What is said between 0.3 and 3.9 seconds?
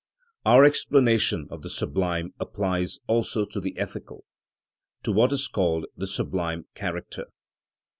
Our explanation of the sublime applies also to the